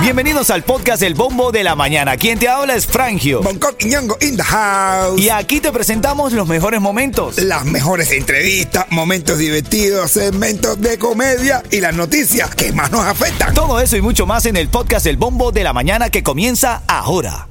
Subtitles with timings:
[0.00, 2.16] Bienvenidos al podcast El Bombo de la Mañana.
[2.16, 3.42] Quien te habla es Frangio.
[3.42, 5.20] Bangkok y Ñongo in the house.
[5.20, 7.38] Y aquí te presentamos los mejores momentos.
[7.38, 13.52] Las mejores entrevistas, momentos divertidos, segmentos de comedia y las noticias que más nos afectan.
[13.52, 16.82] Todo eso y mucho más en el podcast El Bombo de la Mañana que comienza
[16.86, 17.48] ahora.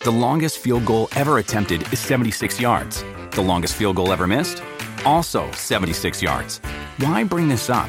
[0.00, 3.04] The longest field goal ever attempted is 76 yards.
[3.32, 4.62] The longest field goal ever missed?
[5.04, 6.60] Also 76 yards.
[6.98, 7.88] Why bring this up?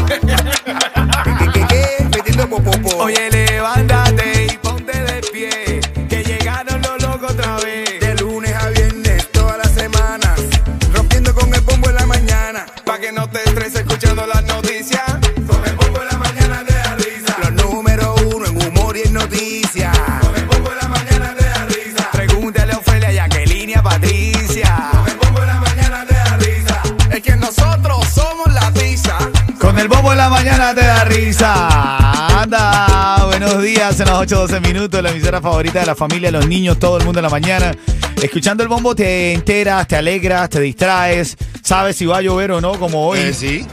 [30.71, 32.41] Mañana te da risa.
[32.41, 36.79] Anda, buenos días, en las 8.12 minutos, la emisora favorita de la familia, los niños,
[36.79, 37.73] todo el mundo en la mañana.
[38.21, 42.61] Escuchando el bombo te enteras, te alegras, te distraes, sabes si va a llover o
[42.61, 43.19] no, como hoy.
[43.19, 43.65] Eh, sí.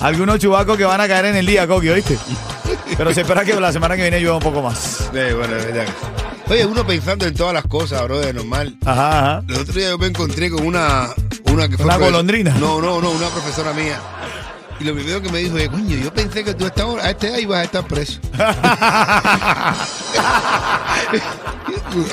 [0.00, 2.18] Algunos chubacos que van a caer en el día, Coqui, ¿oíste?
[2.96, 4.78] Pero se espera que la semana que viene llueva un poco más.
[4.78, 5.86] Sí, bueno, verdad.
[6.48, 8.76] Oye, uno pensando en todas las cosas, bro, de normal.
[8.84, 9.42] Ajá, ajá.
[9.48, 11.08] El otro día yo me encontré con una,
[11.52, 11.86] una que fue.
[11.86, 12.54] ¿Una golondrina?
[12.58, 14.00] No, no, no, una profesora mía.
[14.78, 17.28] Y lo primero que me dijo es, coño, yo pensé que tú estabas, a esta
[17.28, 18.20] edad ibas a estar preso.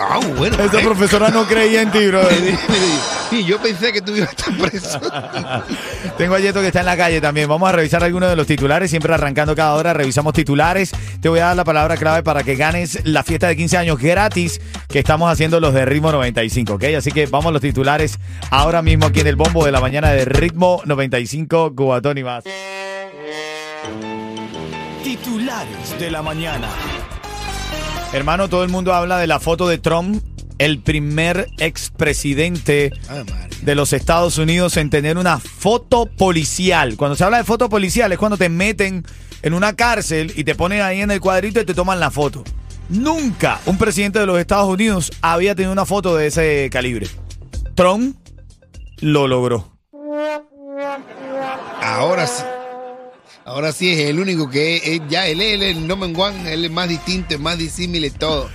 [0.02, 0.56] ah, bueno.
[0.64, 0.84] Esa eh.
[0.84, 2.20] profesora no creía en ti, dijo,
[3.30, 5.00] Sí, yo pensé que tú ibas a estar preso.
[6.18, 7.50] Tengo a Yeto que está en la calle también.
[7.50, 8.92] Vamos a revisar algunos de los titulares.
[8.92, 10.92] Siempre arrancando cada hora, revisamos titulares.
[11.20, 14.00] Te voy a dar la palabra clave para que ganes la fiesta de 15 años
[14.00, 16.84] gratis que estamos haciendo los de Ritmo 95, ¿ok?
[16.98, 18.20] Así que vamos a los titulares
[18.52, 22.44] ahora mismo aquí en el bombo de la mañana de Ritmo 95, Cubatón y más.
[25.04, 26.70] Titulares de la mañana.
[28.14, 30.24] Hermano, todo el mundo habla de la foto de Trump,
[30.60, 32.92] el primer expresidente
[33.62, 36.96] de los Estados Unidos en tener una foto policial.
[36.96, 39.06] Cuando se habla de foto policial es cuando te meten
[39.42, 42.44] en una cárcel y te ponen ahí en el cuadrito y te toman la foto.
[42.90, 47.08] Nunca un presidente de los Estados Unidos había tenido una foto de ese calibre.
[47.76, 48.16] Trump
[49.00, 49.72] lo logró.
[51.82, 52.44] Ahora sí.
[53.46, 56.66] Ahora sí es el único que es, es- ya él es el number one, él
[56.66, 58.50] es más distinto, es más disímil en todo.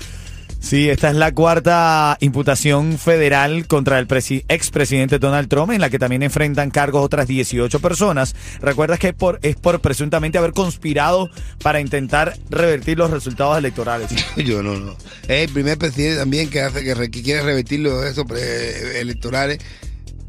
[0.61, 5.89] Sí, esta es la cuarta imputación federal contra el presi- expresidente Donald Trump, en la
[5.89, 8.35] que también enfrentan cargos otras 18 personas.
[8.61, 11.31] Recuerdas que es por, es por presuntamente haber conspirado
[11.63, 14.11] para intentar revertir los resultados electorales.
[14.37, 14.97] Yo no, no.
[15.29, 19.01] Es el primer presidente también que hace que, re- que quiere revertir los esos pre-
[19.01, 19.59] electorales.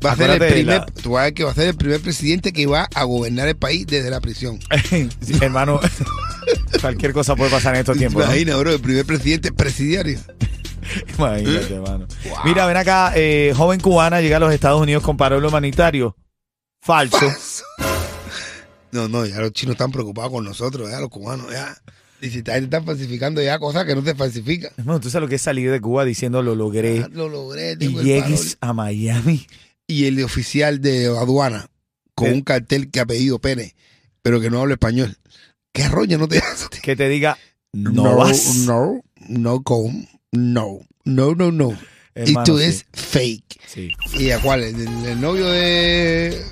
[0.06, 1.76] Va a ser el primer, la- tú vas a ver que va a ser el
[1.76, 4.60] primer presidente que va a gobernar el país desde la prisión.
[4.90, 5.10] Sí,
[5.42, 5.80] hermano,
[6.82, 8.24] cualquier cosa puede pasar en estos tiempos.
[8.24, 8.32] ¿no?
[8.32, 10.20] Imagina, bro, el primer presidente presidiario.
[11.18, 12.08] Imagínate, hermano.
[12.46, 16.16] Mira, ven acá, eh, joven cubana llega a los Estados Unidos con parole humanitario.
[16.82, 17.20] Falso.
[18.92, 21.76] No, no, ya los chinos están preocupados con nosotros, ya los cubanos, ya.
[22.22, 24.72] Y si están están falsificando ya cosas que no se falsifican.
[24.78, 27.00] Hermano, tú sabes lo que es salir de Cuba diciendo lo logré.
[27.00, 28.70] Ya lo logré, Y llegues parol.
[28.70, 29.48] a Miami.
[29.90, 31.68] Y el oficial de aduana
[32.16, 32.34] con Eh.
[32.34, 33.76] un cartel que apellido Pérez,
[34.22, 35.18] pero que no habla español.
[35.74, 36.68] ¿Qué roña no te hace?
[36.82, 37.38] que te diga
[37.74, 38.56] no, vas.
[38.66, 39.92] no, no go,
[40.32, 41.78] no, no, no, no.
[42.16, 42.64] Hermano, Esto sí.
[42.66, 43.62] es fake.
[43.68, 43.92] Sí.
[44.18, 44.64] ¿Y a cuál?
[44.64, 46.44] ¿El, el- el novio de...?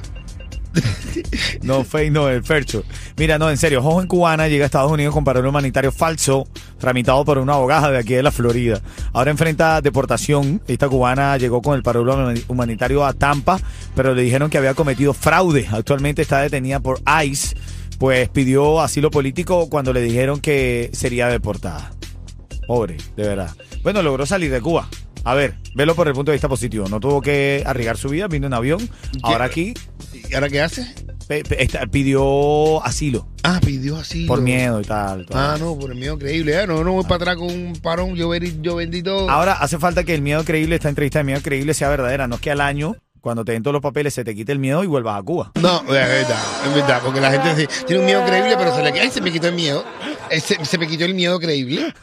[1.63, 2.83] No, fake, no, el Fercho.
[3.17, 6.47] Mira, no, en serio, joven cubana llega a Estados Unidos con parole humanitario falso,
[6.79, 8.81] tramitado por una abogada de aquí de la Florida.
[9.13, 10.61] Ahora enfrenta deportación.
[10.67, 13.59] Esta cubana llegó con el humani- humanitario a Tampa,
[13.95, 15.67] pero le dijeron que había cometido fraude.
[15.71, 17.55] Actualmente está detenida por ICE,
[17.99, 21.91] pues pidió asilo político cuando le dijeron que sería deportada.
[22.67, 23.55] Pobre, de verdad.
[23.81, 24.89] Bueno, logró salir de Cuba.
[25.23, 26.87] A ver, velo por el punto de vista positivo.
[26.89, 28.89] No tuvo que arriesgar su vida, vino en avión.
[29.23, 29.73] Ahora aquí
[30.29, 30.85] ¿Y ahora qué hace?
[31.27, 34.25] pe- pe- esta- pidió asilo Ah, pidió así.
[34.25, 35.25] por miedo y tal.
[35.25, 35.37] todo.
[35.37, 36.57] Ah, no, por el miedo creíble.
[36.57, 39.29] Ah, no, no voy para atrás con un parón, yo, ver- yo bendito.
[39.29, 42.27] Ahora hace falta que el miedo creíble, esta entrevista de miedo creíble sea verdadera.
[42.27, 44.59] No es que al año cuando te den todos los papeles se te quite el
[44.59, 45.51] miedo y vuelvas a Cuba.
[45.61, 48.81] No, es verdad, es verdad, porque la gente dice, tiene un miedo creíble, pero se
[48.83, 49.83] le ay, se me quitó el miedo.
[50.29, 51.93] Eh, Se, se me quitó el miedo creíble.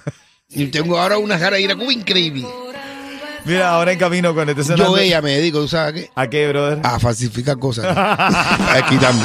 [0.51, 2.47] Y tengo ahora unas ganas de ir a Cuba increíble.
[3.45, 6.11] Mira, ahora en camino cuando estés Yo ella me dedico, ¿tú sabes a qué?
[6.15, 6.81] ¿A qué, brother?
[6.83, 7.85] A falsificar cosas.
[7.97, 9.23] a quitarme.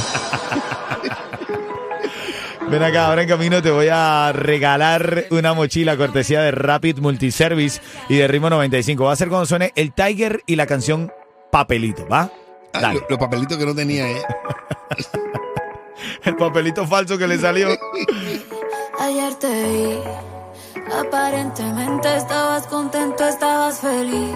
[2.69, 7.81] Ven acá, ahora en camino te voy a regalar una mochila cortesía de Rapid Multiservice
[8.09, 9.05] y de Ritmo 95.
[9.05, 11.11] Va a ser cuando suene el Tiger y la canción
[11.51, 12.29] Papelito, ¿va?
[12.73, 14.21] Ah, lo- los papelitos que no tenía, ¿eh?
[16.23, 17.69] El papelito falso que le salió.
[18.99, 19.97] Ayer te vi,
[20.91, 24.35] aparentemente estabas contento, estabas feliz.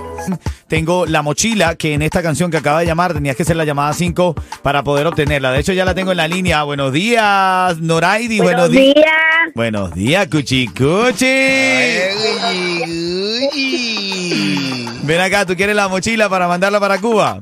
[0.67, 3.65] Tengo la mochila que en esta canción que acaba de llamar tenías que ser la
[3.65, 5.51] llamada 5 para poder obtenerla.
[5.51, 6.63] De hecho, ya la tengo en la línea.
[6.63, 8.39] Buenos días, Noraidi.
[8.39, 8.95] Buenos días.
[8.95, 9.07] días.
[9.55, 11.25] Buenos días, Cuchi Cuchi.
[11.25, 12.81] Ay,
[13.53, 14.89] uy.
[15.03, 17.41] Ven acá, ¿tú quieres la mochila para mandarla para Cuba?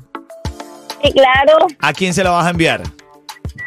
[1.04, 2.82] Sí, claro, ¿A quién se la vas a enviar?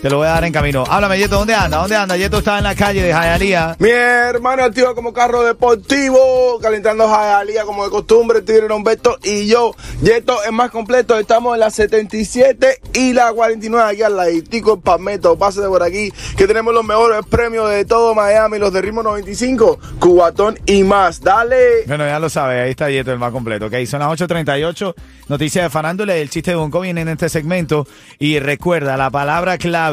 [0.00, 0.82] Te lo voy a dar en camino.
[0.88, 1.76] Háblame, Yeto, ¿dónde anda?
[1.76, 2.16] ¿Dónde anda?
[2.16, 3.76] Yeto está en la calle de Jayalía.
[3.78, 9.74] Mi hermano activa como carro deportivo, calentando Jayalía como de costumbre, Tigre Humberto y yo.
[10.00, 14.80] Yeto es más completo, estamos en la 77 y la 49 aquí al laditico en
[14.80, 15.36] Palmetto.
[15.36, 19.02] Pase de por aquí, que tenemos los mejores premios de todo Miami, los de Ritmo
[19.02, 21.20] 95, Cubatón y más.
[21.20, 21.84] Dale.
[21.86, 23.66] Bueno, ya lo sabes, ahí está Yeto, el más completo.
[23.66, 24.94] Ok, son las 8.38.
[25.28, 27.86] Noticias de farándula el chiste de Bonco viene en este segmento.
[28.18, 29.89] Y recuerda, la palabra clave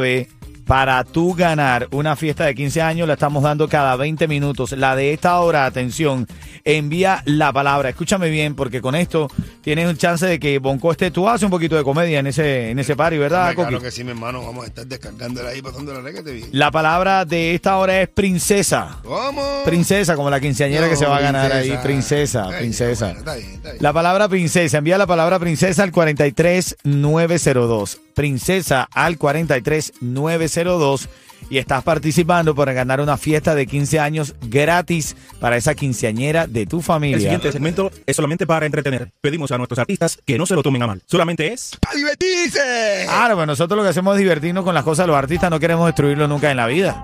[0.67, 4.73] para tú ganar una fiesta de 15 años la estamos dando cada 20 minutos.
[4.73, 6.27] La de esta hora, atención,
[6.65, 7.87] envía la palabra.
[7.89, 9.29] Escúchame bien, porque con esto
[9.61, 11.09] tienes un chance de que Bonco esté.
[11.09, 14.03] Tú haces un poquito de comedia en ese, en ese party, ¿verdad, Claro que sí,
[14.03, 14.45] mi hermano.
[14.45, 16.49] Vamos a estar descargándola ahí, pasando la reguete bien.
[16.51, 18.97] La palabra de esta hora es princesa.
[19.03, 19.61] ¿Cómo?
[19.63, 21.77] Princesa, como la quinceañera que se va a ganar ahí.
[21.81, 23.05] Princesa, princesa.
[23.05, 23.81] bueno, está bien, está bien.
[23.81, 28.01] La palabra princesa, envía la palabra princesa al 43902.
[28.17, 31.07] Princesa al 43902
[31.49, 36.65] y estás participando para ganar una fiesta de 15 años gratis para esa quinceañera de
[36.65, 37.19] tu El familia.
[37.19, 39.11] siguiente segmento es solamente para entretener.
[39.21, 41.01] Pedimos a nuestros artistas que no se lo tomen a mal.
[41.05, 43.03] Solamente es ¡A divertirse!
[43.05, 45.59] Claro, pues nosotros lo que hacemos es divertirnos con las cosas de los artistas, no
[45.59, 47.01] queremos destruirlo nunca en la vida.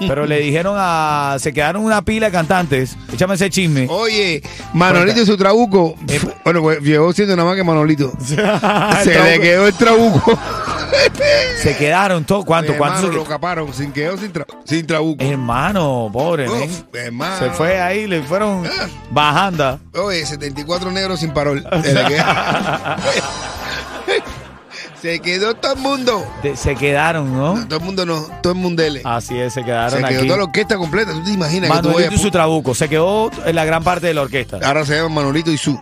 [0.00, 1.36] Pero le dijeron a.
[1.38, 2.96] Se quedaron una pila de cantantes.
[3.12, 3.86] Échame ese chisme.
[3.90, 4.42] Oye,
[4.74, 5.94] Manolito y su trabuco.
[6.08, 8.12] Eh, Bueno, pues llegó siendo nada más que Manolito.
[8.28, 10.38] El Se le quedó el trabuco.
[11.62, 12.44] Se quedaron todos.
[12.44, 12.76] ¿Cuánto?
[12.76, 13.08] ¿Cuánto?
[13.08, 15.22] se lo caparon, sin quedó sin, tra- sin trabuco.
[15.24, 17.38] Hermano, pobre, Uf, hermano.
[17.38, 18.68] Se fue ahí, le fueron
[19.10, 19.80] bajando.
[19.94, 21.66] Oye, 74 negros sin parol.
[21.82, 21.94] Se
[25.20, 25.54] quedó.
[25.54, 26.26] Se todo el mundo.
[26.42, 27.66] De- Se quedaron, ¿no?
[27.66, 29.02] Todo el mundo no, todo el mundele.
[29.04, 30.26] Así es, se Se quedaron quedó aquí.
[30.26, 31.12] toda la orquesta completa.
[31.12, 32.74] ¿Tú te imaginas que tú y su trabuco.
[32.74, 34.58] Se quedó en la gran parte de la orquesta.
[34.64, 35.78] Ahora se llama Manolito y su.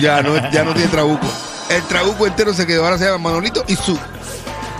[0.00, 1.26] ya, no, ya no tiene trabuco.
[1.70, 2.84] El trabuco entero se quedó.
[2.84, 3.98] Ahora se llama Manolito y su.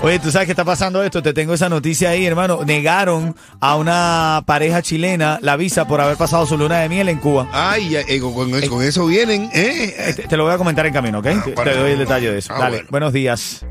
[0.02, 1.22] Oye, ¿tú sabes qué está pasando esto?
[1.22, 2.60] Te tengo esa noticia ahí, hermano.
[2.64, 7.18] Negaron a una pareja chilena la visa por haber pasado su luna de miel en
[7.18, 7.48] Cuba.
[7.52, 10.12] Ay, ya, eh, con, con- con eso vienen, ¿eh?
[10.14, 11.24] Te, te lo voy a comentar en camino, ¿ok?
[11.44, 12.52] te, te doy el detalle de eso.
[12.54, 12.88] Ah, Dale, bueno.
[12.90, 13.64] buenos días.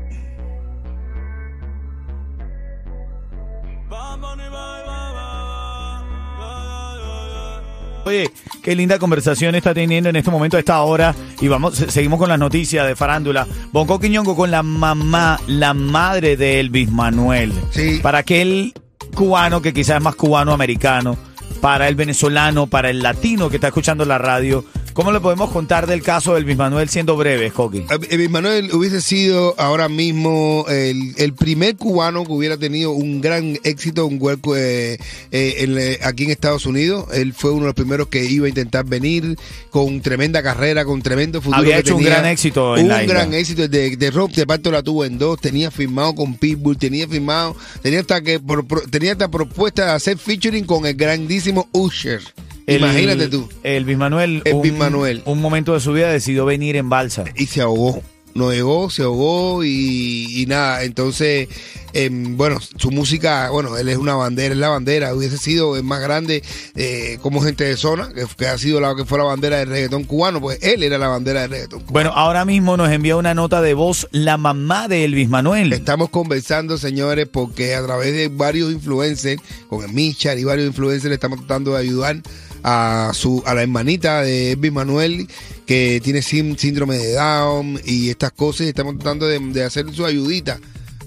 [8.06, 8.30] Oye,
[8.62, 11.12] qué linda conversación está teniendo en este momento a esta hora.
[11.40, 13.48] Y vamos, se- seguimos con las noticias de farándula.
[13.72, 17.52] Bonco Quiñongo con la mamá, la madre de Elvis Manuel.
[17.70, 17.98] Sí.
[18.00, 18.72] Para aquel
[19.12, 21.16] cubano que quizás es más cubano-americano,
[21.60, 24.64] para el venezolano, para el latino que está escuchando la radio,
[24.96, 27.84] ¿cómo le podemos contar del caso de Elvis Manuel siendo breve, Coqui?
[28.10, 33.58] Elvis Manuel hubiese sido ahora mismo el, el primer cubano que hubiera tenido un gran
[33.62, 34.94] éxito un hueco, eh,
[35.30, 37.06] eh, en, eh, aquí en Estados Unidos.
[37.12, 39.36] Él fue uno de los primeros que iba a intentar venir
[39.70, 41.60] con tremenda carrera, con tremendo futuro.
[41.60, 44.46] Había que hecho un gran éxito en Un la gran éxito de, de rock, de
[44.46, 48.64] parte la tuvo en dos, tenía firmado con Pitbull, tenía firmado, tenía hasta que por-
[48.90, 52.22] tenía esta propuesta de hacer featuring con el grandísimo Usher.
[52.66, 53.48] El- Imagínate tú.
[53.62, 55.22] Elvis Manuel, Elvis un, Manuel.
[55.24, 57.24] un momento de su vida decidió venir en balsa.
[57.36, 58.02] y se ahogó.
[58.34, 60.82] No llegó, se ahogó y, y nada.
[60.84, 61.48] Entonces,
[61.94, 65.14] em, bueno, su música, bueno, él es una bandera, es la bandera.
[65.14, 66.42] Hubiese sido el más grande
[66.74, 69.70] eh, como gente de zona, que, que ha sido la que fue la bandera del
[69.70, 71.92] reggaetón cubano, pues él era la bandera del reggaetón cubano.
[71.92, 75.72] Bueno, ahora mismo nos envía una nota de voz la mamá de Elvis Manuel.
[75.72, 81.08] Estamos conversando, señores, porque a través de varios influencers, con el Michar y varios influencers,
[81.08, 82.20] le estamos tratando de ayudar
[82.62, 85.26] a su a la hermanita de Elvis Manuel,
[85.66, 89.92] que tiene sí- síndrome de Down y estas cosas, y estamos tratando de, de hacer
[89.92, 90.58] su ayudita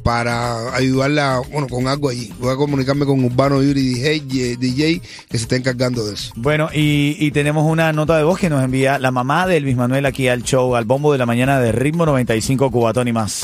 [0.03, 2.31] para ayudarla, bueno, con algo allí.
[2.39, 6.31] Voy a comunicarme con Urbano Yuri DJ, DJ que se está encargando de eso.
[6.37, 9.75] Bueno, y, y tenemos una nota de voz que nos envía la mamá de Elvis
[9.75, 13.43] Manuel aquí al show, al bombo de la mañana de Ritmo 95 Cubatón y más.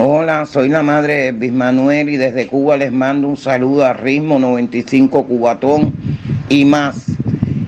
[0.00, 3.92] Hola, soy la madre de Elvis Manuel y desde Cuba les mando un saludo a
[3.92, 5.94] Ritmo 95 Cubatón
[6.48, 7.06] y más.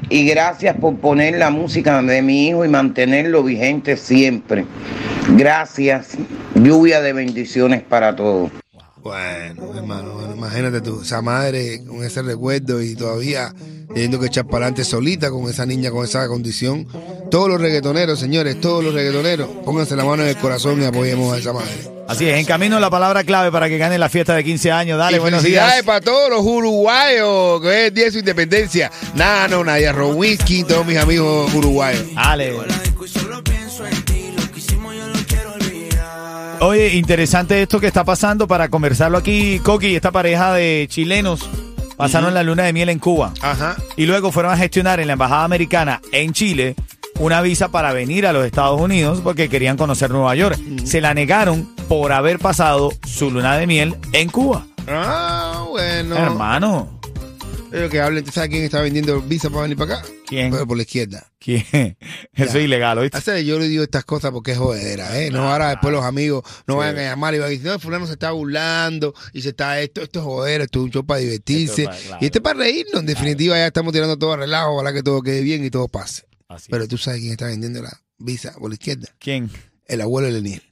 [0.08, 4.64] Y gracias por poner la música de mi hijo y mantenerlo vigente siempre.
[5.36, 6.16] Gracias.
[6.54, 8.50] Lluvia de bendiciones para todos.
[9.02, 13.54] Bueno, hermano, imagínate tú, esa madre con ese recuerdo y todavía
[13.88, 16.88] teniendo que echar para adelante solita con esa niña con esa condición.
[17.30, 21.34] Todos los reggaetoneros, señores, todos los reggaetoneros, pónganse la mano en el corazón y apoyemos
[21.34, 21.68] a esa madre.
[22.08, 24.98] Así es, en camino la palabra clave para que gane la fiesta de 15 años.
[24.98, 25.84] Dale, Y buenos felicidades días.
[25.84, 28.90] para todos los uruguayos, que es día de su independencia.
[29.14, 32.04] Nano, Nadia Rowinsky, todos mis amigos uruguayos.
[32.14, 32.54] Dale.
[36.60, 41.48] Oye, interesante esto que está pasando para conversarlo aquí, Coqui, esta pareja de chilenos
[41.96, 43.76] pasaron la luna de miel en Cuba Ajá.
[43.96, 46.74] y luego fueron a gestionar en la embajada americana en Chile
[47.18, 50.58] una visa para venir a los Estados Unidos porque querían conocer Nueva York.
[50.84, 54.66] Se la negaron por haber pasado su luna de miel en Cuba.
[54.88, 56.16] Ah, bueno.
[56.16, 57.00] Hermano,
[57.70, 60.06] Pero que hablen, ¿tú sabes quién está vendiendo visa para venir para acá?
[60.26, 60.50] ¿Quién?
[60.50, 61.26] Pues por la izquierda.
[61.38, 61.64] ¿quién?
[62.34, 63.44] Eso es ilegal, ¿oíste?
[63.44, 65.30] Yo le digo estas cosas porque es jodera, ¿eh?
[65.30, 68.06] No, ahora después los amigos no vayan a llamar y van a decir, no, fulano
[68.06, 71.20] se está burlando y se está esto, esto es jodera, esto es un show para
[71.20, 71.82] divertirse.
[71.82, 72.18] Esto es para- claro.
[72.20, 75.02] Y este es para reírnos, en definitiva ya estamos tirando todo a relajo, ojalá que
[75.02, 76.24] todo quede bien y todo pase.
[76.48, 76.88] Así Pero es.
[76.88, 79.08] tú sabes quién está vendiendo la visa por la izquierda.
[79.18, 79.50] ¿Quién?
[79.86, 80.62] El abuelo de Leniel.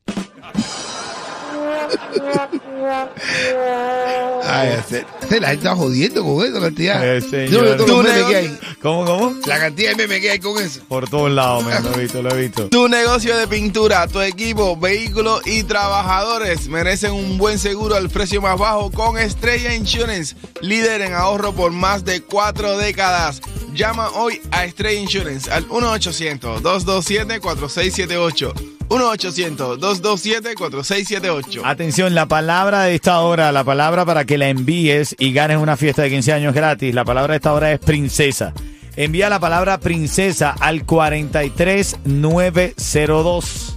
[4.46, 7.16] Ay, ese- ese la gente está jodiendo con eso, la cantidad.
[7.16, 8.58] Eh, Yo no que hay.
[8.82, 9.34] ¿Cómo, cómo?
[9.46, 10.80] La cantidad de memes que hay con eso.
[10.88, 12.68] Por todos lados, me lo he visto, lo he visto.
[12.68, 18.42] Tu negocio de pintura, tu equipo, vehículos y trabajadores merecen un buen seguro al precio
[18.42, 23.40] más bajo con Estrella Insurance, líder en ahorro por más de cuatro décadas.
[23.74, 28.52] Llama hoy a Estrella Insurance al 1-800-227-4678.
[28.88, 31.62] 1-800-227-4678.
[31.64, 35.76] Atención, la palabra de esta hora, la palabra para que la envíes y ganes una
[35.76, 38.54] fiesta de 15 años gratis, la palabra de esta hora es princesa.
[38.94, 43.76] Envía la palabra princesa al 43902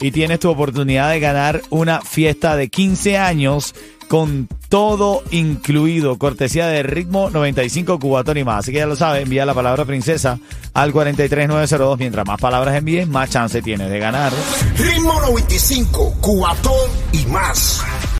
[0.00, 3.74] y tienes tu oportunidad de ganar una fiesta de 15 años
[4.08, 8.60] con todo incluido, cortesía de Ritmo 95 Cubatón y más.
[8.60, 10.38] Así que ya lo sabes, envía la palabra princesa
[10.72, 11.98] al 43902.
[11.98, 14.32] Mientras más palabras envíes, más chance tienes de ganar.
[14.76, 17.82] Ritmo 95, Cubatón y más.